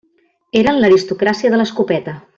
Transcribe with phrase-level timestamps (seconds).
[0.61, 2.21] Eren l'aristocràcia de l'escopeta.